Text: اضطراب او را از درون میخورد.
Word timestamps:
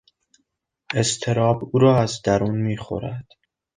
اضطراب 0.95 1.59
او 1.71 1.79
را 1.79 1.99
از 2.01 2.21
درون 2.23 2.57
میخورد. 2.61 3.27